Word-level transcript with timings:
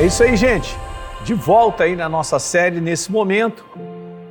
É 0.00 0.06
isso 0.06 0.22
aí, 0.22 0.34
gente. 0.34 0.74
De 1.26 1.34
volta 1.34 1.84
aí 1.84 1.94
na 1.94 2.08
nossa 2.08 2.38
série 2.38 2.80
nesse 2.80 3.12
momento. 3.12 3.62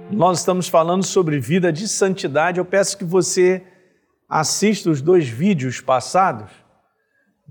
Nós 0.09 0.39
estamos 0.39 0.67
falando 0.67 1.05
sobre 1.05 1.39
vida 1.39 1.71
de 1.71 1.87
santidade. 1.87 2.57
Eu 2.57 2.65
peço 2.65 2.97
que 2.97 3.05
você 3.05 3.61
assista 4.27 4.89
os 4.89 4.99
dois 4.99 5.29
vídeos 5.29 5.79
passados 5.79 6.49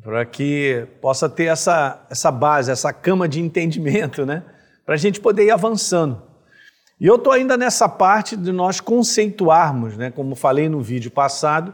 para 0.03 0.27
que 0.27 0.85
possa 1.01 1.29
ter 1.29 1.45
essa, 1.45 2.05
essa 2.11 2.33
base, 2.33 2.73
essa 2.73 2.93
cama 2.93 3.29
de 3.29 3.41
entendimento, 3.41 4.27
né? 4.27 4.43
Para 4.85 4.97
a 4.97 4.99
gente 4.99 5.21
poder 5.21 5.45
ir 5.45 5.53
avançando. 5.53 6.21
E 7.01 7.07
eu 7.07 7.15
estou 7.15 7.33
ainda 7.33 7.57
nessa 7.57 7.89
parte 7.89 8.37
de 8.37 8.51
nós 8.51 8.81
conceituarmos, 8.81 9.97
né? 9.97 10.11
Como 10.11 10.35
falei 10.35 10.69
no 10.69 10.83
vídeo 10.83 11.13
passado, 11.13 11.73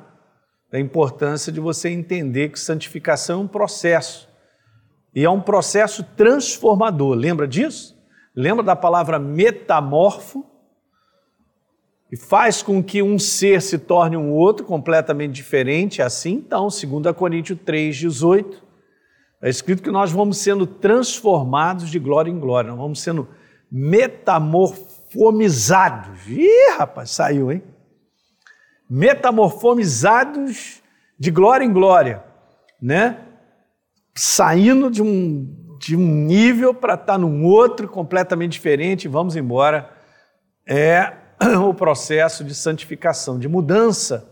da 0.71 0.79
importância 0.79 1.51
de 1.51 1.59
você 1.59 1.89
entender 1.89 2.51
que 2.51 2.61
santificação 2.61 3.41
é 3.41 3.45
um 3.45 3.49
processo. 3.49 4.34
E 5.15 5.25
é 5.25 5.31
um 5.31 5.41
processo 5.41 6.03
transformador. 6.17 7.15
Lembra 7.15 7.47
disso? 7.47 7.97
Lembra 8.35 8.65
da 8.65 8.75
palavra 8.75 9.17
metamorfo? 9.19 10.45
E 12.11 12.17
faz 12.17 12.63
com 12.63 12.83
que 12.83 13.03
um 13.03 13.19
ser 13.19 13.61
se 13.63 13.79
torne 13.79 14.17
um 14.17 14.33
outro 14.33 14.65
completamente 14.67 15.33
diferente. 15.33 16.01
Assim, 16.03 16.35
então, 16.35 16.69
2 16.69 16.83
Coríntios 17.17 17.59
3,18, 17.61 18.57
é 19.43 19.49
escrito 19.49 19.83
que 19.83 19.91
nós 19.91 20.13
vamos 20.13 20.39
sendo 20.39 20.67
transformados 20.67 21.91
de 21.91 21.99
glória 21.99 22.31
em 22.31 22.39
glória, 22.39 22.71
nós 22.71 22.79
vamos 22.79 23.01
sendo 23.01 23.27
metamorfomizados. 23.71 26.27
Ih, 26.29 26.77
rapaz, 26.79 27.11
saiu, 27.11 27.53
hein? 27.53 27.63
Metamorfomizados 28.89 30.83
de 31.19 31.31
glória 31.31 31.65
em 31.65 31.73
glória, 31.73 32.23
né? 32.81 33.24
Saindo 34.17 34.91
de 34.91 35.03
um, 35.03 35.77
de 35.79 35.97
um 35.97 36.25
nível 36.25 36.73
para 36.73 36.95
estar 36.95 37.15
tá 37.15 37.19
num 37.19 37.45
outro 37.45 37.89
completamente 37.89 38.53
diferente, 38.53 39.09
vamos 39.09 39.37
embora, 39.37 39.91
é 40.67 41.13
o 41.67 41.75
processo 41.75 42.45
de 42.45 42.55
santificação, 42.55 43.39
de 43.39 43.49
mudança 43.49 44.31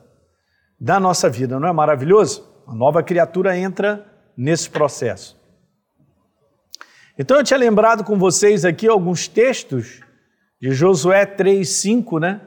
da 0.80 0.98
nossa 0.98 1.28
vida. 1.28 1.58
Não 1.58 1.68
é 1.68 1.72
maravilhoso? 1.72 2.48
A 2.66 2.74
nova 2.74 3.02
criatura 3.02 3.56
entra 3.56 4.06
nesse 4.36 4.70
processo. 4.70 5.40
Então 7.18 7.36
eu 7.36 7.44
tinha 7.44 7.58
lembrado 7.58 8.04
com 8.04 8.18
vocês 8.18 8.64
aqui 8.64 8.88
alguns 8.88 9.28
textos 9.28 10.00
de 10.60 10.70
Josué 10.72 11.26
3:5, 11.26 12.18
né? 12.18 12.40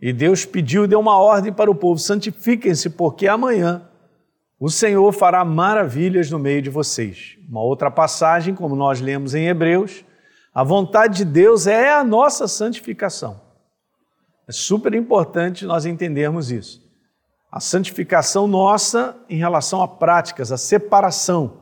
E 0.00 0.12
Deus 0.12 0.44
pediu, 0.44 0.86
deu 0.86 1.00
uma 1.00 1.18
ordem 1.18 1.52
para 1.52 1.70
o 1.70 1.74
povo: 1.74 1.98
santifiquem-se, 1.98 2.90
porque 2.90 3.26
amanhã 3.26 3.88
o 4.58 4.70
Senhor 4.70 5.12
fará 5.12 5.44
maravilhas 5.44 6.30
no 6.30 6.38
meio 6.38 6.62
de 6.62 6.70
vocês. 6.70 7.36
Uma 7.48 7.60
outra 7.62 7.90
passagem, 7.90 8.54
como 8.54 8.74
nós 8.74 9.00
lemos 9.00 9.34
em 9.34 9.48
Hebreus, 9.48 10.04
a 10.54 10.64
vontade 10.64 11.18
de 11.18 11.24
Deus 11.26 11.66
é 11.66 11.92
a 11.92 12.02
nossa 12.02 12.48
santificação. 12.48 13.38
É 14.48 14.52
super 14.52 14.94
importante 14.94 15.66
nós 15.66 15.84
entendermos 15.84 16.50
isso. 16.50 16.80
A 17.52 17.60
santificação 17.60 18.46
nossa 18.46 19.16
em 19.28 19.36
relação 19.36 19.82
a 19.82 19.88
práticas, 19.88 20.50
a 20.50 20.56
separação. 20.56 21.60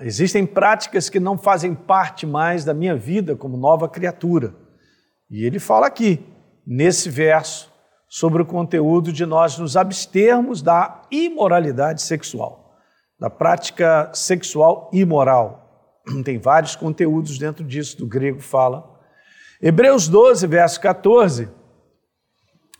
Existem 0.00 0.46
práticas 0.46 1.10
que 1.10 1.20
não 1.20 1.36
fazem 1.36 1.74
parte 1.74 2.26
mais 2.26 2.64
da 2.64 2.72
minha 2.72 2.96
vida 2.96 3.36
como 3.36 3.58
nova 3.58 3.88
criatura. 3.88 4.54
E 5.30 5.44
ele 5.44 5.58
fala 5.58 5.86
aqui, 5.86 6.24
nesse 6.66 7.10
verso, 7.10 7.70
sobre 8.14 8.42
o 8.42 8.46
conteúdo 8.46 9.12
de 9.12 9.26
nós 9.26 9.58
nos 9.58 9.76
abstermos 9.76 10.62
da 10.62 11.02
imoralidade 11.10 12.00
sexual, 12.00 12.78
da 13.18 13.28
prática 13.28 14.08
sexual 14.14 14.88
imoral. 14.92 15.98
Tem 16.24 16.38
vários 16.38 16.76
conteúdos 16.76 17.36
dentro 17.38 17.64
disso, 17.64 17.98
do 17.98 18.06
grego 18.06 18.38
fala. 18.38 18.88
Hebreus 19.60 20.06
12, 20.06 20.46
verso 20.46 20.80
14. 20.80 21.48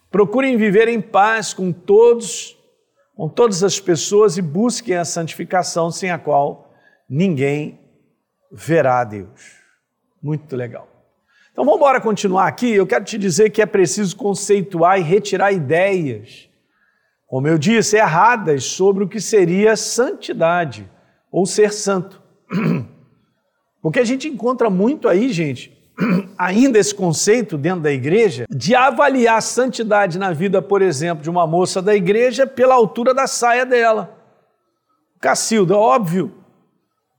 Procurem 0.09 0.57
viver 0.57 0.87
em 0.87 1.01
paz 1.01 1.53
com 1.53 1.73
todos, 1.73 2.57
com 3.17 3.29
todas 3.29 3.65
as 3.65 3.81
pessoas 3.81 4.39
e 4.39 4.43
busquem 4.43 4.95
a 4.95 5.05
santificação 5.05 5.91
sem 5.91 6.13
a 6.13 6.19
qual 6.19 6.71
ninguém 7.11 7.81
verá 8.53 9.01
a 9.01 9.05
Deus. 9.05 9.57
Muito 10.23 10.55
legal. 10.55 10.94
Então 11.55 11.65
vamos 11.65 11.79
embora 11.79 12.01
continuar 12.01 12.49
aqui. 12.49 12.73
Eu 12.73 12.85
quero 12.85 13.05
te 13.05 13.17
dizer 13.17 13.51
que 13.51 13.63
é 13.63 13.67
preciso 13.67 14.17
conceituar 14.17 14.99
e 14.99 15.05
retirar 15.05 15.53
ideias, 15.53 16.49
como 17.29 17.47
eu 17.47 17.57
disse, 17.57 17.97
erradas 17.97 18.65
sobre 18.65 19.05
o 19.05 19.09
que 19.09 19.21
seria 19.21 19.77
santidade 19.77 20.91
ou 21.31 21.47
ser 21.47 21.73
santo. 21.73 22.21
Porque 23.81 24.01
a 24.01 24.05
gente 24.05 24.27
encontra 24.27 24.69
muito 24.69 25.09
aí, 25.09 25.33
gente, 25.33 25.73
ainda 26.37 26.77
esse 26.77 26.93
conceito 26.93 27.57
dentro 27.57 27.83
da 27.83 27.93
igreja 27.93 28.47
de 28.51 28.75
avaliar 28.75 29.39
a 29.39 29.41
santidade 29.41 30.19
na 30.19 30.33
vida, 30.33 30.61
por 30.61 30.83
exemplo, 30.83 31.23
de 31.23 31.31
uma 31.31 31.47
moça 31.47 31.81
da 31.81 31.95
igreja 31.95 32.49
pela 32.49 32.75
altura 32.75 33.15
da 33.15 33.29
saia 33.29 33.65
dela. 33.65 34.19
Cacilda, 35.21 35.77
óbvio, 35.77 36.35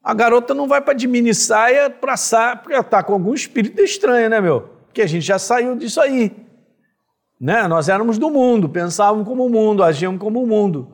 a 0.05 0.13
garota 0.13 0.53
não 0.53 0.67
vai 0.67 0.79
para 0.81 0.93
de 0.93 1.07
mini 1.07 1.33
saia 1.33 1.89
para 1.89 2.15
saia, 2.15 2.55
porque 2.55 2.75
está 2.75 3.01
com 3.01 3.13
algum 3.13 3.33
espírito 3.33 3.81
estranho, 3.81 4.29
né, 4.29 4.39
meu? 4.39 4.61
Porque 4.85 5.01
a 5.01 5.07
gente 5.07 5.25
já 5.25 5.39
saiu 5.39 5.75
disso 5.75 5.99
aí. 5.99 6.31
Né? 7.41 7.67
Nós 7.67 7.89
éramos 7.89 8.19
do 8.19 8.29
mundo, 8.29 8.69
pensávamos 8.69 9.27
como 9.27 9.47
o 9.47 9.49
mundo, 9.49 9.83
agíamos 9.83 10.21
como 10.21 10.43
o 10.43 10.45
mundo. 10.45 10.93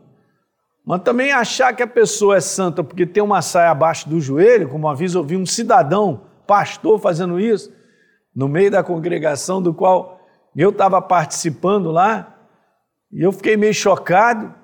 Mas 0.86 1.02
também 1.02 1.34
achar 1.34 1.76
que 1.76 1.84
a 1.84 1.88
pessoa 1.88 2.38
é 2.38 2.40
santa 2.40 2.86
porque 2.86 3.06
tem 3.06 3.22
uma 3.22 3.42
saia 3.42 3.72
abaixo 3.72 4.08
do 4.08 4.22
joelho, 4.22 4.70
como 4.70 4.88
uma 4.88 4.96
vez 4.96 5.14
ouvi 5.14 5.36
um 5.36 5.46
cidadão, 5.46 6.22
pastor, 6.48 6.98
fazendo 6.98 7.38
isso, 7.38 7.70
no 8.34 8.48
meio 8.48 8.72
da 8.72 8.82
congregação 8.82 9.62
do 9.62 9.74
qual 9.74 10.22
eu 10.56 10.70
estava 10.70 11.02
participando 11.02 11.92
lá, 11.92 12.34
e 13.12 13.22
eu 13.22 13.34
fiquei 13.34 13.58
meio 13.58 13.74
chocado, 13.74 14.56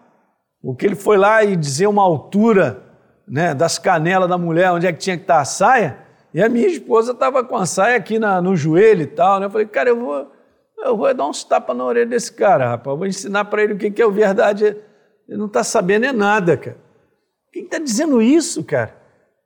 porque 0.62 0.85
ele 0.85 0.96
foi 0.96 1.18
lá 1.18 1.44
e 1.44 1.58
dizer 1.58 1.88
uma 1.88 2.02
altura 2.02 2.87
né, 3.28 3.54
das 3.54 3.78
canelas 3.78 4.30
da 4.30 4.38
mulher, 4.38 4.72
onde 4.72 4.88
é 4.88 4.94
que 4.94 5.00
tinha 5.00 5.18
que 5.18 5.24
estar 5.24 5.42
a 5.42 5.46
saia, 5.46 5.98
e 6.34 6.42
a 6.42 6.48
minha 6.48 6.68
esposa 6.68 7.12
estava 7.12 7.44
com 7.44 7.56
a 7.56 7.66
saia 7.66 7.98
aqui 7.98 8.20
na, 8.20 8.42
no 8.42 8.56
joelho 8.56 9.02
e 9.02 9.08
tal. 9.08 9.40
Né? 9.40 9.48
Eu 9.48 9.50
falei, 9.50 9.66
cara, 9.66 9.90
eu 9.90 10.00
vou, 10.00 10.32
eu 10.78 10.96
vou 10.96 11.14
dar 11.14 11.26
uns 11.26 11.44
tapas 11.44 11.76
na 11.76 11.84
orelha 11.84 12.06
desse 12.06 12.32
cara, 12.32 12.70
rapaz. 12.70 12.94
Eu 12.94 12.98
vou 12.98 13.08
ensinar 13.08 13.46
para 13.46 13.64
ele 13.64 13.74
o 13.74 13.78
que, 13.78 13.90
que 13.90 14.02
é 14.02 14.10
verdade. 14.10 14.66
Ele 15.28 15.38
não 15.38 15.48
está 15.48 15.64
sabendo 15.64 16.06
é 16.06 16.12
nada, 16.12 16.56
cara. 16.56 16.78
Quem 17.52 17.64
está 17.64 17.80
dizendo 17.80 18.22
isso, 18.22 18.64
cara? 18.64 18.96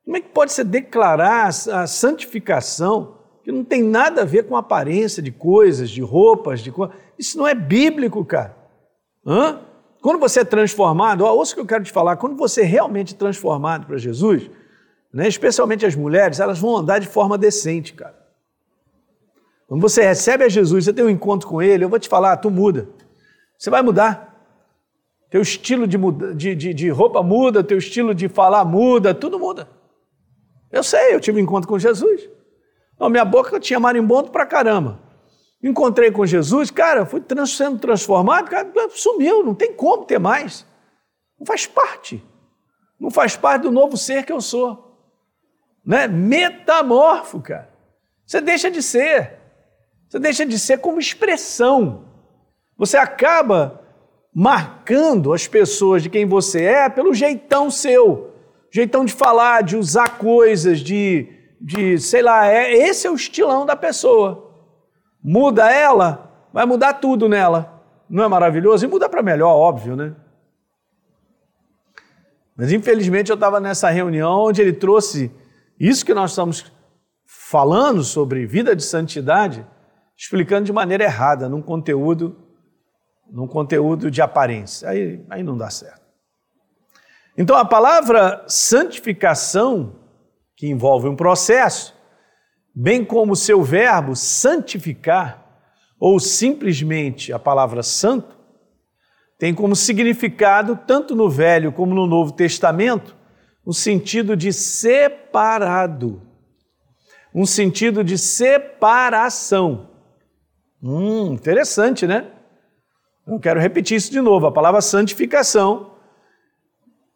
Como 0.04 0.18
é 0.18 0.22
que 0.22 0.30
pode 0.30 0.52
se 0.52 0.64
declarar 0.64 1.48
a 1.48 1.88
santificação 1.88 3.20
que 3.44 3.52
não 3.52 3.64
tem 3.64 3.82
nada 3.82 4.24
a 4.24 4.26
ver 4.26 4.44
com 4.48 4.58
aparência 4.58 5.24
de 5.24 5.32
coisas, 5.32 5.90
de 5.90 6.02
roupas, 6.02 6.60
de 6.60 6.72
coisas? 6.72 6.96
Isso 7.18 7.38
não 7.38 7.48
é 7.48 7.56
bíblico, 7.56 8.26
cara. 8.26 8.56
Hã? 9.26 9.62
Quando 10.02 10.20
você 10.20 10.40
é 10.40 10.44
transformado, 10.44 11.24
ó, 11.24 11.34
ouça 11.34 11.52
o 11.52 11.56
que 11.56 11.62
eu 11.62 11.66
quero 11.66 11.84
te 11.84 11.92
falar, 11.92 12.18
quando 12.18 12.36
você 12.36 12.62
é 12.62 12.66
realmente 12.66 13.14
transformado 13.14 13.86
para 13.86 13.98
Jesus, 13.98 14.50
né, 15.14 15.28
especialmente 15.28 15.86
as 15.86 15.96
mulheres, 15.96 16.40
elas 16.40 16.60
vão 16.60 16.78
andar 16.78 17.00
de 17.00 17.08
forma 17.08 17.38
decente, 17.38 17.94
cara. 17.94 18.20
Quando 19.68 19.82
você 19.82 20.02
recebe 20.02 20.44
a 20.44 20.50
Jesus, 20.50 20.86
você 20.86 20.92
tem 20.92 21.06
um 21.06 21.10
encontro 21.10 21.48
com 21.48 21.62
Ele, 21.62 21.86
eu 21.86 21.90
vou 21.90 22.00
te 22.00 22.10
falar, 22.10 22.36
tu 22.38 22.50
muda. 22.50 22.90
Você 23.58 23.70
vai 23.70 23.82
mudar. 23.82 24.30
Teu 25.30 25.42
estilo 25.42 25.88
de, 25.88 25.98
de, 26.36 26.56
de, 26.56 26.74
de 26.74 26.90
roupa 26.90 27.24
muda, 27.24 27.64
teu 27.64 27.78
estilo 27.78 28.14
de 28.14 28.28
falar 28.28 28.66
muda, 28.66 29.14
tudo 29.14 29.40
muda. 29.40 29.70
Eu 30.72 30.84
sei, 30.84 31.14
eu 31.14 31.22
tive 31.22 31.40
um 31.40 31.44
encontro 31.44 31.70
com 31.70 31.80
Jesus. 31.80 32.28
Não, 33.00 33.10
minha 33.10 33.24
boca 33.24 33.60
tinha 33.60 33.80
marimbondo 33.80 34.30
pra 34.30 34.46
caramba. 34.46 35.00
Encontrei 35.64 36.10
com 36.12 36.26
Jesus, 36.26 36.72
cara, 36.72 37.06
fui 37.06 37.22
trans, 37.22 37.56
sendo 37.56 37.78
transformado, 37.78 38.50
cara, 38.50 38.72
sumiu, 38.90 39.44
não 39.44 39.54
tem 39.54 39.74
como 39.74 40.06
ter 40.06 40.20
mais. 40.20 40.66
Não 41.40 41.46
faz 41.46 41.68
parte. 41.68 42.24
Não 43.00 43.12
faz 43.12 43.36
parte 43.36 43.64
do 43.64 43.72
novo 43.72 43.96
ser 43.96 44.26
que 44.26 44.32
eu 44.32 44.42
sou. 44.42 44.98
Né? 45.86 46.08
Metamorfo, 46.08 47.40
cara. 47.42 47.70
Você 48.26 48.42
deixa 48.42 48.72
de 48.72 48.82
ser. 48.82 49.40
Você 50.10 50.18
deixa 50.18 50.46
de 50.46 50.58
ser 50.58 50.80
como 50.80 51.00
expressão. 51.00 52.06
Você 52.78 52.98
acaba 52.98 53.82
marcando 54.34 55.34
as 55.34 55.48
pessoas 55.48 56.02
de 56.02 56.10
quem 56.10 56.26
você 56.26 56.64
é 56.64 56.90
pelo 56.90 57.14
jeitão 57.14 57.70
seu. 57.70 58.34
Jeitão 58.72 59.06
de 59.06 59.14
falar, 59.14 59.62
de 59.62 59.78
usar 59.78 60.18
coisas, 60.18 60.80
de, 60.80 61.28
de 61.60 62.00
sei 62.00 62.22
lá, 62.22 62.48
é, 62.48 62.74
esse 62.74 63.06
é 63.06 63.12
o 63.12 63.16
estilão 63.16 63.66
da 63.66 63.76
pessoa 63.76 64.51
muda 65.24 65.72
ela, 65.72 66.32
vai 66.52 66.66
mudar 66.66 66.96
tudo 66.96 67.30
nela. 67.30 67.82
Não 68.10 68.24
é 68.24 68.28
maravilhoso? 68.28 68.86
E 68.86 68.88
muda 68.88 69.08
para 69.08 69.24
melhor, 69.24 69.56
óbvio, 69.56 69.96
né? 69.96 70.16
Mas 72.56 72.72
infelizmente 72.72 73.30
eu 73.30 73.36
estava 73.36 73.60
nessa 73.60 73.90
reunião 73.90 74.42
onde 74.42 74.62
ele 74.62 74.74
trouxe 74.74 75.32
isso 75.80 76.06
que 76.06 76.14
nós 76.14 76.32
estamos 76.32 76.72
falando 77.26 78.04
sobre 78.04 78.46
vida 78.46 78.76
de 78.76 78.84
santidade, 78.84 79.66
explicando 80.16 80.66
de 80.66 80.74
maneira 80.74 81.04
errada, 81.04 81.50
num 81.50 81.62
conteúdo, 81.62 82.38
num 83.32 83.48
conteúdo 83.48 84.12
de 84.12 84.22
aparência. 84.22 84.90
Aí, 84.90 85.26
aí 85.30 85.42
não 85.42 85.58
dá 85.58 85.70
certo. 85.70 86.02
Então 87.38 87.56
a 87.56 87.66
palavra 87.66 88.44
santificação 88.48 89.96
que 90.56 90.68
envolve 90.68 91.08
um 91.08 91.16
processo, 91.16 91.96
bem 92.74 93.04
como 93.04 93.36
seu 93.36 93.62
verbo 93.64 94.16
santificar, 94.16 95.42
ou 96.00 96.20
simplesmente 96.20 97.32
a 97.32 97.38
palavra 97.38 97.84
santo, 97.84 98.40
tem 99.42 99.56
como 99.56 99.76
significado, 99.76 100.80
tanto 100.86 101.16
no 101.16 101.28
Velho 101.28 101.72
como 101.72 101.96
no 101.96 102.06
Novo 102.06 102.32
Testamento, 102.32 103.16
o 103.66 103.74
sentido 103.74 104.36
de 104.36 104.54
separado, 104.54 106.22
um 107.34 107.44
sentido 107.44 108.04
de 108.04 108.20
separação. 108.20 109.90
Hum, 110.82 111.34
interessante, 111.34 112.06
né? 112.06 112.28
Eu 113.26 113.40
quero 113.40 113.60
repetir 113.60 113.98
isso 113.98 114.12
de 114.12 114.22
novo. 114.22 114.46
A 114.46 114.52
palavra 114.52 114.82
santificação, 114.82 115.96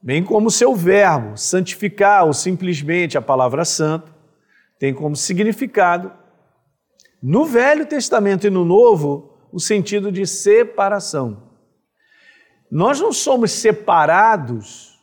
bem 0.01 0.23
como 0.23 0.49
seu 0.49 0.73
verbo, 0.73 1.37
santificar 1.37 2.25
ou 2.25 2.33
simplesmente 2.33 3.17
a 3.17 3.21
palavra 3.21 3.65
santo, 3.65 4.14
tem 4.79 4.93
como 4.93 5.15
significado, 5.15 6.11
no 7.21 7.45
Velho 7.45 7.85
Testamento 7.85 8.45
e 8.45 8.49
no 8.49 8.63
Novo, 8.63 9.33
o 9.51 9.59
sentido 9.59 10.11
de 10.11 10.27
separação. 10.27 11.43
Nós 12.69 12.99
não 12.99 13.11
somos 13.11 13.51
separados 13.51 14.99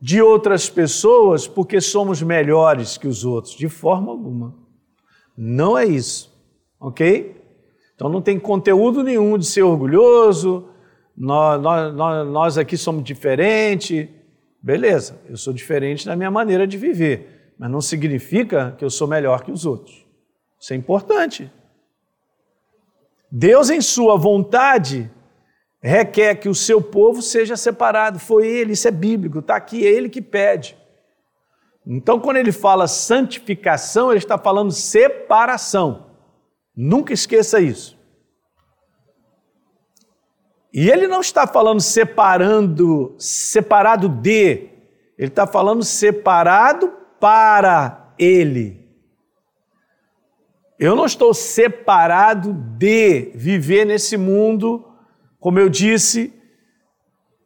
de 0.00 0.20
outras 0.20 0.68
pessoas 0.68 1.48
porque 1.48 1.80
somos 1.80 2.20
melhores 2.22 2.98
que 2.98 3.08
os 3.08 3.24
outros, 3.24 3.54
de 3.54 3.68
forma 3.68 4.10
alguma. 4.12 4.54
Não 5.36 5.78
é 5.78 5.86
isso, 5.86 6.30
ok? 6.78 7.42
Então 7.94 8.08
não 8.08 8.20
tem 8.20 8.38
conteúdo 8.38 9.02
nenhum 9.02 9.38
de 9.38 9.46
ser 9.46 9.62
orgulhoso, 9.62 10.68
nós, 11.16 11.62
nós, 11.62 12.26
nós 12.28 12.58
aqui 12.58 12.76
somos 12.76 13.04
diferentes. 13.04 14.08
Beleza, 14.60 15.20
eu 15.28 15.36
sou 15.36 15.52
diferente 15.52 16.06
na 16.06 16.16
minha 16.16 16.30
maneira 16.30 16.66
de 16.66 16.76
viver, 16.76 17.33
mas 17.58 17.70
não 17.70 17.80
significa 17.80 18.74
que 18.78 18.84
eu 18.84 18.90
sou 18.90 19.06
melhor 19.06 19.42
que 19.42 19.52
os 19.52 19.64
outros. 19.64 20.04
Isso 20.60 20.72
é 20.72 20.76
importante. 20.76 21.50
Deus, 23.30 23.70
em 23.70 23.80
Sua 23.80 24.16
vontade, 24.16 25.10
requer 25.82 26.36
que 26.36 26.48
o 26.48 26.54
seu 26.54 26.80
povo 26.80 27.20
seja 27.20 27.56
separado. 27.56 28.18
Foi 28.18 28.46
ele, 28.46 28.72
isso 28.72 28.88
é 28.88 28.90
bíblico, 28.90 29.40
está 29.40 29.56
aqui, 29.56 29.86
é 29.86 29.90
ele 29.90 30.08
que 30.08 30.22
pede. 30.22 30.76
Então, 31.86 32.18
quando 32.18 32.38
ele 32.38 32.52
fala 32.52 32.88
santificação, 32.88 34.10
ele 34.10 34.18
está 34.18 34.38
falando 34.38 34.70
separação. 34.70 36.06
Nunca 36.74 37.12
esqueça 37.12 37.60
isso. 37.60 37.98
E 40.72 40.90
ele 40.90 41.06
não 41.06 41.20
está 41.20 41.46
falando 41.46 41.80
separando, 41.80 43.14
separado 43.18 44.08
de, 44.08 44.70
ele 45.18 45.28
está 45.28 45.46
falando 45.46 45.84
separado 45.84 47.03
para 47.24 48.12
ele. 48.18 48.86
Eu 50.78 50.94
não 50.94 51.06
estou 51.06 51.32
separado 51.32 52.52
de 52.52 53.32
viver 53.34 53.86
nesse 53.86 54.18
mundo 54.18 54.90
como 55.44 55.58
eu 55.58 55.68
disse, 55.68 56.32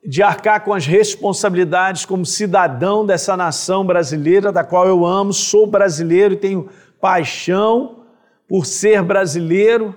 de 0.05 0.23
arcar 0.23 0.65
com 0.65 0.73
as 0.73 0.87
responsabilidades 0.87 2.05
como 2.05 2.25
cidadão 2.25 3.05
dessa 3.05 3.37
nação 3.37 3.85
brasileira, 3.85 4.53
da 4.53 4.63
qual 4.63 4.87
eu 4.87 5.05
amo, 5.05 5.33
sou 5.33 5.67
brasileiro 5.67 6.35
e 6.35 6.37
tenho 6.37 6.69
paixão 7.01 8.05
por 8.49 8.67
ser 8.67 9.03
brasileiro, 9.03 9.97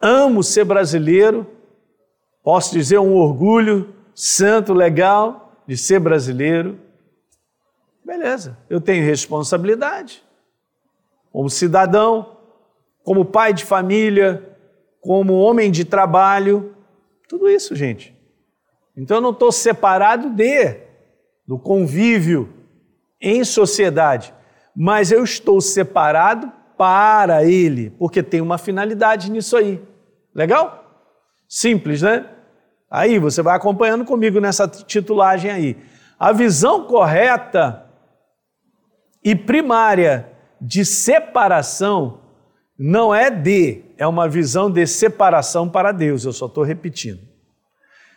amo 0.00 0.40
ser 0.44 0.64
brasileiro, 0.64 1.44
posso 2.44 2.72
dizer 2.72 3.00
um 3.00 3.16
orgulho 3.16 3.92
santo, 4.14 4.72
legal 4.72 5.52
de 5.66 5.76
ser 5.76 5.98
brasileiro. 5.98 6.83
Beleza, 8.04 8.58
eu 8.68 8.80
tenho 8.80 9.04
responsabilidade 9.04 10.22
como 11.34 11.50
cidadão, 11.50 12.36
como 13.02 13.24
pai 13.24 13.52
de 13.52 13.64
família, 13.64 14.56
como 15.00 15.34
homem 15.34 15.68
de 15.68 15.84
trabalho, 15.84 16.76
tudo 17.28 17.48
isso, 17.48 17.74
gente. 17.74 18.16
Então 18.96 19.16
eu 19.16 19.20
não 19.20 19.30
estou 19.30 19.50
separado 19.50 20.30
de, 20.30 20.76
do 21.44 21.58
convívio 21.58 22.54
em 23.20 23.42
sociedade, 23.42 24.32
mas 24.76 25.10
eu 25.10 25.24
estou 25.24 25.60
separado 25.60 26.52
para 26.78 27.44
ele, 27.44 27.90
porque 27.90 28.22
tem 28.22 28.40
uma 28.40 28.56
finalidade 28.56 29.28
nisso 29.28 29.56
aí. 29.56 29.82
Legal? 30.32 30.84
Simples, 31.48 32.00
né? 32.02 32.30
Aí 32.88 33.18
você 33.18 33.42
vai 33.42 33.56
acompanhando 33.56 34.04
comigo 34.04 34.38
nessa 34.38 34.68
titulagem 34.68 35.50
aí. 35.50 35.76
A 36.16 36.30
visão 36.30 36.86
correta 36.86 37.83
e 39.24 39.34
primária 39.34 40.28
de 40.60 40.84
separação 40.84 42.20
não 42.78 43.14
é 43.14 43.30
de, 43.30 43.84
é 43.96 44.06
uma 44.06 44.28
visão 44.28 44.70
de 44.70 44.86
separação 44.86 45.68
para 45.68 45.92
Deus, 45.92 46.24
eu 46.24 46.32
só 46.32 46.46
estou 46.46 46.64
repetindo. 46.64 47.20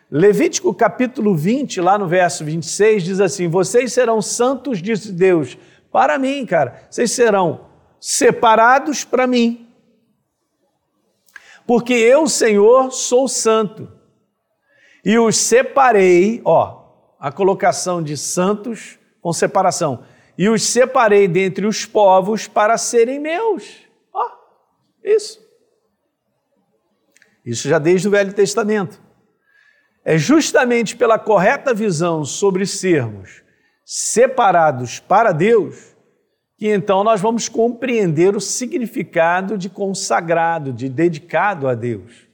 Levítico 0.09 0.73
capítulo 0.73 1.35
20, 1.35 1.81
lá 1.81 1.97
no 1.97 2.07
verso 2.07 2.43
26, 2.43 3.03
diz 3.03 3.19
assim: 3.19 3.47
Vocês 3.47 3.91
serão 3.91 4.21
santos, 4.21 4.81
disse 4.81 5.11
Deus, 5.11 5.57
para 5.91 6.17
mim, 6.17 6.45
cara, 6.45 6.87
vocês 6.89 7.11
serão 7.11 7.67
separados 7.99 9.03
para 9.03 9.27
mim. 9.27 9.67
Porque 11.65 11.93
eu, 11.93 12.27
Senhor, 12.27 12.91
sou 12.91 13.27
santo 13.27 13.91
e 15.03 15.19
os 15.19 15.35
separei, 15.37 16.41
ó, 16.45 16.85
a 17.19 17.31
colocação 17.31 18.01
de 18.01 18.15
santos 18.15 18.97
com 19.21 19.33
separação, 19.33 20.03
e 20.37 20.47
os 20.49 20.63
separei 20.63 21.27
dentre 21.27 21.65
os 21.65 21.85
povos 21.85 22.47
para 22.47 22.77
serem 22.77 23.19
meus. 23.19 23.87
Isso. 25.03 25.39
Isso 27.45 27.67
já 27.69 27.79
desde 27.79 28.07
o 28.07 28.11
Velho 28.11 28.33
Testamento. 28.33 29.01
É 30.03 30.17
justamente 30.17 30.95
pela 30.95 31.17
correta 31.17 31.73
visão 31.73 32.25
sobre 32.25 32.65
sermos 32.65 33.43
separados 33.85 34.99
para 34.99 35.31
Deus 35.31 35.95
que 36.57 36.67
então 36.67 37.03
nós 37.03 37.21
vamos 37.21 37.47
compreender 37.47 38.35
o 38.35 38.41
significado 38.41 39.57
de 39.57 39.69
consagrado, 39.69 40.73
de 40.73 40.89
dedicado 40.89 41.67
a 41.67 41.75
Deus. 41.75 42.27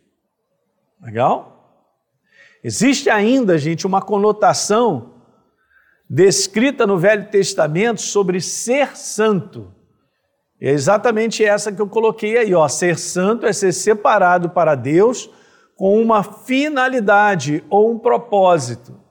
Legal? 1.02 1.52
Existe 2.64 3.10
ainda, 3.10 3.58
gente, 3.58 3.86
uma 3.86 4.02
conotação 4.02 5.13
descrita 6.14 6.86
no 6.86 6.96
Velho 6.96 7.28
Testamento 7.32 8.00
sobre 8.00 8.40
ser 8.40 8.96
santo. 8.96 9.74
É 10.62 10.70
exatamente 10.70 11.44
essa 11.44 11.72
que 11.72 11.82
eu 11.82 11.90
coloquei 11.90 12.38
aí, 12.38 12.54
ó. 12.54 12.68
Ser 12.68 13.00
santo 13.00 13.48
é 13.48 13.52
ser 13.52 13.72
separado 13.74 14.52
para 14.52 14.76
Deus 14.76 15.28
com 15.76 16.00
uma 16.00 16.22
finalidade 16.22 17.66
ou 17.68 17.92
um 17.92 17.98
propósito. 17.98 19.02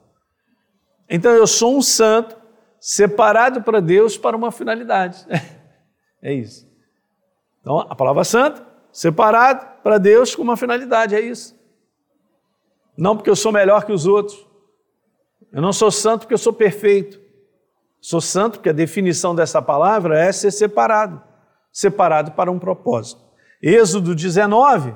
Então 1.09 1.33
eu 1.33 1.45
sou 1.45 1.75
um 1.75 1.81
santo 1.81 2.37
separado 2.79 3.61
para 3.61 3.81
Deus 3.81 4.17
para 4.17 4.37
uma 4.37 4.51
finalidade. 4.51 5.25
É 6.25 6.33
isso. 6.33 6.65
Então 7.59 7.79
a 7.79 7.93
palavra 7.93 8.23
santo, 8.23 8.65
separado 8.93 9.83
para 9.83 9.97
Deus 9.97 10.33
com 10.33 10.41
uma 10.41 10.55
finalidade, 10.55 11.13
é 11.13 11.19
isso. 11.19 11.53
Não 12.97 13.17
porque 13.17 13.29
eu 13.29 13.35
sou 13.35 13.51
melhor 13.51 13.83
que 13.83 13.91
os 13.91 14.07
outros. 14.07 14.47
Eu 15.53 15.61
não 15.61 15.71
sou 15.71 15.91
santo 15.91 16.21
porque 16.21 16.33
eu 16.33 16.39
sou 16.39 16.51
perfeito. 16.51 17.21
Sou 18.01 18.19
santo 18.19 18.53
porque 18.53 18.69
a 18.69 18.73
definição 18.73 19.33
dessa 19.33 19.61
palavra 19.61 20.19
é 20.19 20.31
ser 20.31 20.51
separado 20.51 21.21
separado 21.73 22.31
para 22.33 22.51
um 22.51 22.59
propósito. 22.59 23.19
Êxodo 23.61 24.13
19, 24.13 24.93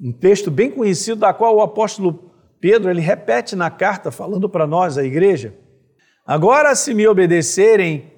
um 0.00 0.12
texto 0.12 0.50
bem 0.50 0.70
conhecido, 0.70 1.20
da 1.20 1.32
qual 1.32 1.56
o 1.56 1.62
apóstolo 1.62 2.30
Pedro 2.60 2.90
ele 2.90 3.00
repete 3.00 3.56
na 3.56 3.70
carta, 3.70 4.10
falando 4.10 4.48
para 4.48 4.66
nós, 4.66 4.98
a 4.98 5.04
igreja: 5.04 5.56
Agora, 6.26 6.74
se 6.74 6.92
me 6.92 7.08
obedecerem 7.08 8.12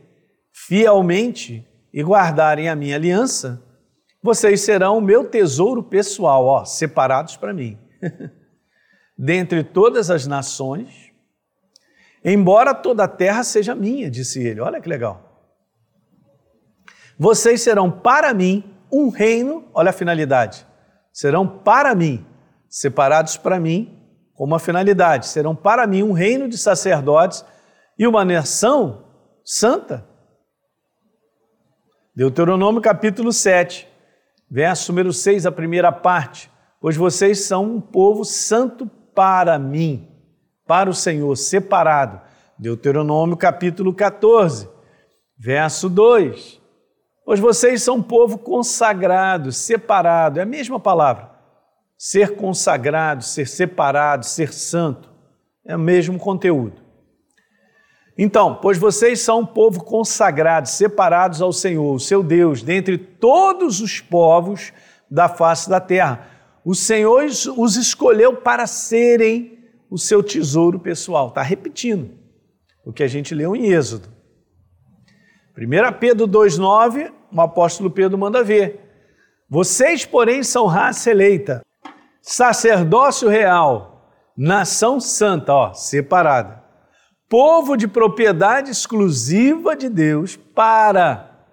fielmente 0.52 1.66
e 1.92 2.02
guardarem 2.02 2.68
a 2.68 2.74
minha 2.74 2.96
aliança, 2.96 3.62
vocês 4.22 4.62
serão 4.62 4.98
o 4.98 5.02
meu 5.02 5.28
tesouro 5.28 5.82
pessoal, 5.82 6.44
ó, 6.44 6.64
separados 6.64 7.36
para 7.36 7.54
mim. 7.54 7.78
Dentre 9.16 9.62
todas 9.62 10.10
as 10.10 10.26
nações, 10.26 11.09
embora 12.24 12.74
toda 12.74 13.04
a 13.04 13.08
terra 13.08 13.42
seja 13.42 13.74
minha, 13.74 14.10
disse 14.10 14.40
ele. 14.40 14.60
Olha 14.60 14.80
que 14.80 14.88
legal. 14.88 15.30
Vocês 17.18 17.62
serão 17.62 17.90
para 17.90 18.32
mim 18.32 18.64
um 18.90 19.08
reino, 19.08 19.68
olha 19.74 19.90
a 19.90 19.92
finalidade. 19.92 20.66
Serão 21.12 21.46
para 21.46 21.94
mim, 21.94 22.24
separados 22.68 23.36
para 23.36 23.60
mim, 23.60 23.98
com 24.34 24.44
uma 24.44 24.58
finalidade. 24.58 25.26
Serão 25.26 25.54
para 25.54 25.86
mim 25.86 26.02
um 26.02 26.12
reino 26.12 26.48
de 26.48 26.56
sacerdotes 26.56 27.44
e 27.98 28.06
uma 28.06 28.24
nação 28.24 29.04
santa. 29.44 30.06
Deuteronômio 32.16 32.80
capítulo 32.80 33.32
7, 33.32 33.86
verso 34.50 34.92
número 34.92 35.12
6, 35.12 35.46
a 35.46 35.52
primeira 35.52 35.92
parte. 35.92 36.50
Pois 36.80 36.96
vocês 36.96 37.40
são 37.40 37.64
um 37.64 37.80
povo 37.80 38.24
santo 38.24 38.86
para 39.14 39.58
mim, 39.58 40.08
para 40.70 40.88
o 40.88 40.94
Senhor, 40.94 41.34
separado. 41.34 42.20
Deuteronômio 42.56 43.36
capítulo 43.36 43.92
14 43.92 44.68
Verso 45.36 45.88
2: 45.88 46.60
Pois 47.24 47.40
vocês 47.40 47.82
são 47.82 48.00
povo 48.00 48.38
consagrado, 48.38 49.50
separado, 49.50 50.38
é 50.38 50.44
a 50.44 50.46
mesma 50.46 50.78
palavra. 50.78 51.28
Ser 51.98 52.36
consagrado, 52.36 53.24
ser 53.24 53.48
separado, 53.48 54.24
ser 54.24 54.52
santo, 54.52 55.10
é 55.66 55.74
o 55.74 55.78
mesmo 55.78 56.20
conteúdo. 56.20 56.80
Então, 58.16 58.54
pois 58.62 58.78
vocês 58.78 59.18
são 59.20 59.44
povo 59.44 59.82
consagrado, 59.82 60.68
separados 60.68 61.42
ao 61.42 61.52
Senhor, 61.52 61.92
o 61.92 61.98
seu 61.98 62.22
Deus, 62.22 62.62
dentre 62.62 62.96
todos 62.96 63.80
os 63.80 63.98
povos 64.00 64.72
da 65.10 65.28
face 65.28 65.68
da 65.68 65.80
terra. 65.80 66.28
O 66.64 66.76
Senhor 66.76 67.24
os 67.56 67.76
escolheu 67.76 68.36
para 68.36 68.68
serem 68.68 69.58
o 69.90 69.98
seu 69.98 70.22
tesouro 70.22 70.78
pessoal. 70.78 71.28
Está 71.28 71.42
repetindo 71.42 72.16
o 72.84 72.92
que 72.92 73.02
a 73.02 73.08
gente 73.08 73.34
leu 73.34 73.56
em 73.56 73.66
Êxodo. 73.66 74.08
1 75.58 75.98
Pedro 75.98 76.26
2,9, 76.28 77.12
o 77.32 77.40
apóstolo 77.40 77.90
Pedro 77.90 78.16
manda 78.16 78.42
ver. 78.42 78.80
Vocês, 79.48 80.06
porém, 80.06 80.42
são 80.42 80.66
raça 80.66 81.10
eleita, 81.10 81.60
sacerdócio 82.22 83.28
real, 83.28 84.14
nação 84.36 85.00
santa, 85.00 85.52
ó, 85.52 85.74
separada, 85.74 86.62
povo 87.28 87.76
de 87.76 87.88
propriedade 87.88 88.70
exclusiva 88.70 89.74
de 89.74 89.88
Deus, 89.88 90.36
para, 90.36 91.46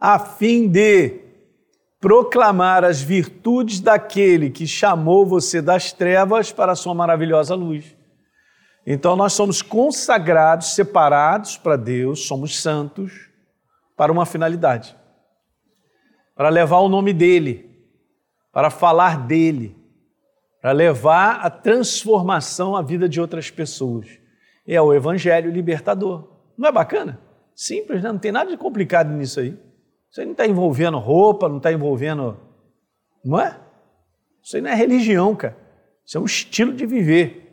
a 0.00 0.18
fim 0.18 0.68
de 0.68 1.25
proclamar 2.06 2.84
as 2.84 3.02
virtudes 3.02 3.80
daquele 3.80 4.48
que 4.48 4.64
chamou 4.64 5.26
você 5.26 5.60
das 5.60 5.92
trevas 5.92 6.52
para 6.52 6.70
a 6.70 6.76
sua 6.76 6.94
maravilhosa 6.94 7.56
luz. 7.56 7.96
Então 8.86 9.16
nós 9.16 9.32
somos 9.32 9.60
consagrados, 9.60 10.76
separados 10.76 11.56
para 11.56 11.74
Deus, 11.74 12.28
somos 12.28 12.62
santos 12.62 13.28
para 13.96 14.12
uma 14.12 14.24
finalidade. 14.24 14.96
Para 16.36 16.48
levar 16.48 16.78
o 16.78 16.88
nome 16.88 17.12
dele, 17.12 17.76
para 18.52 18.70
falar 18.70 19.26
dele, 19.26 19.76
para 20.62 20.70
levar 20.70 21.40
a 21.40 21.50
transformação 21.50 22.76
à 22.76 22.82
vida 22.82 23.08
de 23.08 23.20
outras 23.20 23.50
pessoas. 23.50 24.06
É 24.64 24.80
o 24.80 24.94
evangelho 24.94 25.50
libertador. 25.50 26.38
Não 26.56 26.68
é 26.68 26.72
bacana? 26.72 27.18
Simples, 27.52 28.00
né? 28.00 28.12
não 28.12 28.18
tem 28.20 28.30
nada 28.30 28.48
de 28.48 28.56
complicado 28.56 29.10
nisso 29.10 29.40
aí. 29.40 29.65
Isso 30.16 30.22
aí 30.22 30.24
não 30.24 30.32
está 30.32 30.46
envolvendo 30.46 30.96
roupa, 30.96 31.46
não 31.46 31.58
está 31.58 31.70
envolvendo. 31.70 32.38
Não 33.22 33.38
é? 33.38 33.54
Isso 34.42 34.56
aí 34.56 34.62
não 34.62 34.70
é 34.70 34.74
religião, 34.74 35.36
cara. 35.36 35.54
Isso 36.06 36.16
é 36.16 36.20
um 36.22 36.24
estilo 36.24 36.72
de 36.72 36.86
viver. 36.86 37.52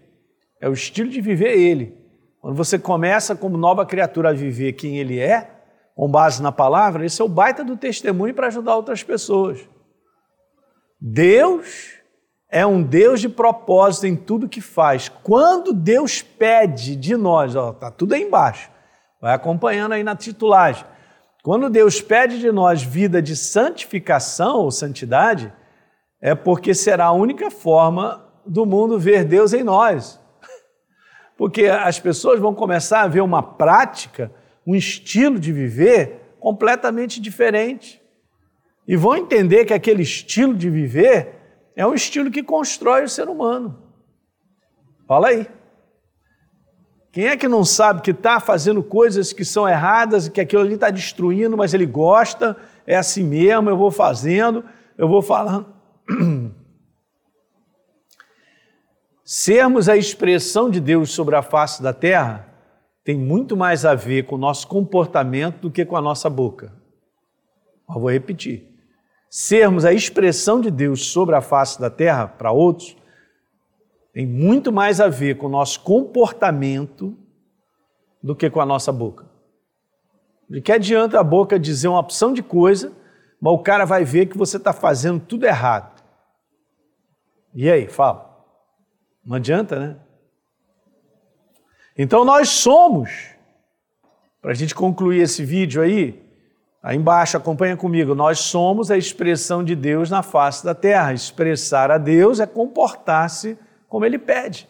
É 0.62 0.70
o 0.70 0.72
estilo 0.72 1.10
de 1.10 1.20
viver 1.20 1.60
ele. 1.60 1.94
Quando 2.40 2.56
você 2.56 2.80
começa 2.80 3.36
como 3.36 3.58
nova 3.58 3.86
criatura 3.86 4.30
a 4.30 4.34
viver 4.34 4.72
quem 4.72 4.98
ele 4.98 5.20
é, 5.20 5.52
com 5.94 6.10
base 6.10 6.42
na 6.42 6.54
palavra, 6.54 7.06
esse 7.06 7.22
é 7.22 7.26
o 7.26 7.28
baita 7.28 7.66
do 7.66 7.76
testemunho 7.76 8.34
para 8.34 8.48
ajudar 8.48 8.78
outras 8.78 9.04
pessoas. 9.04 9.60
Deus 11.02 11.96
é 12.50 12.66
um 12.66 12.82
Deus 12.82 13.20
de 13.20 13.28
propósito 13.28 14.08
em 14.08 14.16
tudo 14.16 14.48
que 14.48 14.62
faz. 14.62 15.10
Quando 15.10 15.74
Deus 15.74 16.22
pede 16.22 16.96
de 16.96 17.18
nós, 17.18 17.58
ó, 17.58 17.74
tá 17.74 17.92
tudo 17.92 18.14
aí 18.14 18.22
embaixo. 18.22 18.72
Vai 19.20 19.34
acompanhando 19.34 19.92
aí 19.92 20.04
na 20.04 20.16
titulagem. 20.16 20.93
Quando 21.44 21.70
Deus 21.70 22.02
pede 22.02 22.40
de 22.40 22.52
nós 22.54 22.82
vida 22.82 23.22
de 23.22 23.36
santificação 23.36 24.60
ou 24.60 24.72
santidade, 24.72 25.54
é 26.22 26.34
porque 26.34 26.74
será 26.74 27.08
a 27.08 27.12
única 27.12 27.52
forma 27.52 28.26
do 28.46 28.66
mundo 28.66 28.98
ver 28.98 29.26
Deus 29.26 29.54
em 29.54 29.62
nós 29.62 30.20
porque 31.38 31.66
as 31.66 32.00
pessoas 32.00 32.40
vão 32.40 32.56
começar 32.56 33.02
a 33.02 33.08
ver 33.08 33.22
uma 33.22 33.44
prática, 33.44 34.32
um 34.66 34.74
estilo 34.74 35.38
de 35.38 35.52
viver 35.52 36.36
completamente 36.40 37.20
diferente. 37.20 38.02
E 38.88 38.96
vão 38.96 39.18
entender 39.18 39.66
que 39.66 39.74
aquele 39.74 40.04
estilo 40.04 40.54
de 40.54 40.70
viver 40.70 41.36
é 41.76 41.86
um 41.86 41.94
estilo 41.94 42.32
que 42.32 42.42
constrói 42.42 43.04
o 43.04 43.10
ser 43.10 43.28
humano. 43.28 43.82
Fala 45.06 45.28
aí. 45.28 45.48
Quem 47.14 47.28
é 47.28 47.38
que 47.38 47.48
não 47.48 47.64
sabe 47.64 48.02
que 48.02 48.10
está 48.10 48.40
fazendo 48.40 48.82
coisas 48.82 49.32
que 49.32 49.46
são 49.46 49.70
erradas 49.70 50.28
que 50.28 50.42
aquilo 50.42 50.64
ali 50.64 50.74
está 50.74 50.90
destruindo, 50.90 51.56
mas 51.56 51.72
ele 51.72 51.86
gosta, 51.86 52.58
é 52.88 52.98
assim 52.98 53.24
mesmo, 53.24 53.70
eu 53.70 53.78
vou 53.78 53.92
fazendo, 53.92 54.66
eu 54.98 55.08
vou 55.08 55.22
falando. 55.22 55.68
Sermos 59.24 59.88
a 59.88 59.96
expressão 59.96 60.72
de 60.72 60.80
Deus 60.80 61.12
sobre 61.12 61.36
a 61.36 61.44
face 61.44 61.84
da 61.84 61.94
terra 61.94 62.48
tem 63.04 63.16
muito 63.16 63.56
mais 63.56 63.86
a 63.86 63.94
ver 63.94 64.26
com 64.26 64.34
o 64.34 64.40
nosso 64.40 64.68
comportamento 64.68 65.60
do 65.62 65.72
que 65.72 65.86
com 65.86 65.96
a 65.96 66.02
nossa 66.02 66.32
boca. 66.32 66.74
Eu 67.88 68.02
vou 68.02 68.10
repetir. 68.10 68.68
Sermos 69.30 69.86
a 69.86 69.94
expressão 69.94 70.60
de 70.60 70.72
Deus 70.72 71.12
sobre 71.12 71.36
a 71.36 71.42
face 71.42 71.80
da 71.80 71.92
terra 71.92 72.28
para 72.28 72.52
outros 72.52 72.98
tem 74.14 74.28
muito 74.28 74.72
mais 74.72 75.02
a 75.02 75.08
ver 75.08 75.38
com 75.38 75.48
o 75.48 75.50
nosso 75.50 75.80
comportamento 75.82 77.18
do 78.22 78.36
que 78.36 78.48
com 78.48 78.62
a 78.62 78.66
nossa 78.66 78.92
boca. 78.92 79.26
De 80.48 80.62
que 80.62 80.72
adianta 80.72 81.20
a 81.20 81.24
boca 81.24 81.60
dizer 81.60 81.88
uma 81.88 82.00
opção 82.00 82.32
de 82.32 82.44
coisa, 82.44 82.94
mas 83.42 83.54
o 83.54 83.60
cara 83.60 83.86
vai 83.86 84.06
ver 84.06 84.28
que 84.28 84.38
você 84.38 84.58
está 84.58 84.72
fazendo 84.72 85.20
tudo 85.20 85.46
errado. 85.46 86.04
E 87.56 87.70
aí, 87.70 87.88
fala. 87.88 88.32
Não 89.26 89.38
adianta, 89.38 89.80
né? 89.80 89.98
Então 91.98 92.24
nós 92.24 92.50
somos, 92.50 93.30
para 94.42 94.52
a 94.52 94.56
gente 94.56 94.76
concluir 94.76 95.22
esse 95.22 95.44
vídeo 95.44 95.82
aí, 95.82 96.24
aí 96.84 96.98
embaixo, 96.98 97.36
acompanha 97.36 97.76
comigo, 97.76 98.14
nós 98.14 98.40
somos 98.40 98.92
a 98.92 98.98
expressão 98.98 99.64
de 99.64 99.76
Deus 99.76 100.10
na 100.10 100.22
face 100.22 100.64
da 100.64 100.76
terra. 100.76 101.14
Expressar 101.14 101.90
a 101.90 101.98
Deus 101.98 102.40
é 102.40 102.46
comportar-se 102.46 103.58
como 103.94 104.08
Ele 104.08 104.18
pede. 104.18 104.68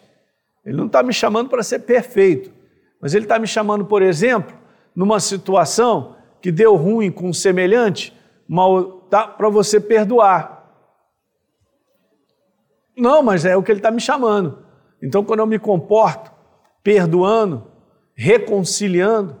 Ele 0.66 0.76
não 0.76 0.84
está 0.84 1.02
me 1.02 1.10
chamando 1.10 1.48
para 1.48 1.62
ser 1.62 1.78
perfeito, 1.78 2.52
mas 3.00 3.14
Ele 3.14 3.24
está 3.24 3.38
me 3.38 3.46
chamando, 3.46 3.86
por 3.86 4.02
exemplo, 4.02 4.54
numa 4.94 5.18
situação 5.18 6.14
que 6.42 6.52
deu 6.52 6.76
ruim 6.76 7.10
com 7.10 7.30
um 7.30 7.32
semelhante, 7.32 8.14
tá, 9.08 9.26
para 9.26 9.48
você 9.48 9.80
perdoar. 9.80 10.70
Não, 12.94 13.22
mas 13.22 13.46
é 13.46 13.56
o 13.56 13.62
que 13.62 13.72
ele 13.72 13.78
está 13.78 13.90
me 13.90 13.98
chamando. 13.98 14.62
Então, 15.02 15.24
quando 15.24 15.40
eu 15.40 15.46
me 15.46 15.58
comporto 15.58 16.30
perdoando, 16.82 17.66
reconciliando, 18.14 19.40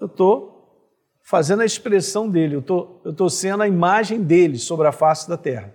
eu 0.00 0.08
estou 0.08 0.90
fazendo 1.22 1.62
a 1.62 1.64
expressão 1.64 2.28
dele, 2.28 2.56
eu 2.56 2.60
estou, 2.60 3.30
sendo 3.30 3.62
a 3.62 3.68
imagem 3.68 4.20
dele 4.20 4.58
sobre 4.58 4.88
a 4.88 4.92
face 4.92 5.28
da 5.28 5.36
terra. 5.36 5.72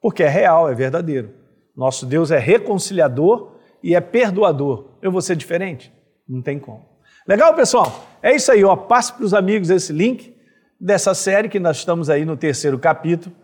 Porque 0.00 0.22
é 0.22 0.28
real, 0.28 0.68
é 0.68 0.74
verdadeiro. 0.74 1.34
Nosso 1.76 2.06
Deus 2.06 2.30
é 2.30 2.38
reconciliador 2.38 3.52
e 3.82 3.94
é 3.94 4.00
perdoador. 4.00 4.96
Eu 5.00 5.12
vou 5.12 5.20
ser 5.20 5.36
diferente? 5.36 5.92
Não 6.28 6.42
tem 6.42 6.58
como. 6.58 6.86
Legal, 7.26 7.54
pessoal? 7.54 8.06
É 8.22 8.34
isso 8.34 8.50
aí, 8.50 8.64
ó. 8.64 8.74
Passe 8.74 9.12
para 9.12 9.24
os 9.24 9.34
amigos 9.34 9.70
esse 9.70 9.92
link 9.92 10.36
dessa 10.80 11.14
série 11.14 11.48
que 11.48 11.60
nós 11.60 11.78
estamos 11.78 12.08
aí 12.08 12.24
no 12.24 12.36
terceiro 12.36 12.78
capítulo 12.78 13.34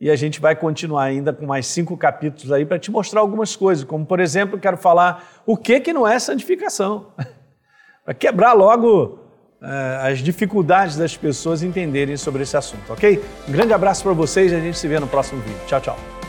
e 0.00 0.10
a 0.10 0.16
gente 0.16 0.40
vai 0.40 0.56
continuar 0.56 1.04
ainda 1.04 1.32
com 1.32 1.44
mais 1.44 1.66
cinco 1.66 1.96
capítulos 1.96 2.50
aí 2.50 2.64
para 2.64 2.78
te 2.78 2.90
mostrar 2.90 3.20
algumas 3.20 3.54
coisas, 3.54 3.84
como 3.84 4.06
por 4.06 4.18
exemplo, 4.18 4.58
quero 4.58 4.78
falar 4.78 5.42
o 5.44 5.56
que 5.56 5.78
que 5.78 5.92
não 5.92 6.08
é 6.08 6.18
santificação, 6.18 7.12
para 8.02 8.14
quebrar 8.14 8.54
logo 8.54 9.18
as 9.60 10.20
dificuldades 10.20 10.96
das 10.96 11.16
pessoas 11.16 11.62
entenderem 11.62 12.16
sobre 12.16 12.42
esse 12.42 12.56
assunto, 12.56 12.92
ok? 12.92 13.22
Um 13.48 13.52
grande 13.52 13.72
abraço 13.72 14.02
para 14.02 14.12
vocês 14.12 14.52
e 14.52 14.54
a 14.54 14.60
gente 14.60 14.78
se 14.78 14.88
vê 14.88 14.98
no 14.98 15.06
próximo 15.06 15.40
vídeo. 15.42 15.60
Tchau, 15.66 15.80
tchau. 15.80 16.19